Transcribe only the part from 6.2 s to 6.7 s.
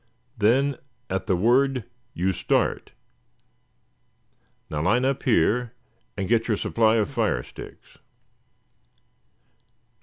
get your